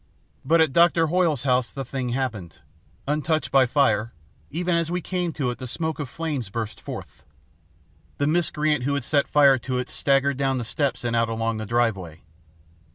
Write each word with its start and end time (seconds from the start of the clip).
But 0.43 0.61
at 0.61 0.73
Doctor 0.73 1.05
Hoyle's 1.05 1.43
house 1.43 1.69
the 1.71 1.85
thing 1.85 2.09
happened. 2.09 2.57
Untouched 3.07 3.51
by 3.51 3.67
fire, 3.67 4.13
even 4.49 4.73
as 4.75 4.89
we 4.89 4.99
came 4.99 5.31
to 5.33 5.51
it 5.51 5.59
the 5.59 5.67
smoke 5.67 5.99
of 5.99 6.09
flames 6.09 6.49
burst 6.49 6.81
forth. 6.81 7.23
"The 8.17 8.25
miscreant 8.25 8.83
who 8.85 8.95
had 8.95 9.03
set 9.03 9.27
fire 9.27 9.59
to 9.59 9.77
it 9.77 9.89
staggered 9.91 10.37
down 10.37 10.57
the 10.57 10.65
steps 10.65 11.03
and 11.03 11.15
out 11.15 11.29
along 11.29 11.57
the 11.57 11.67
driveway. 11.67 12.21